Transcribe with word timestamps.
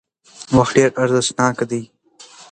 وخت 0.57 0.73
ډېر 0.77 0.89
ارزښتناک 1.01 1.57
دی 1.69 1.81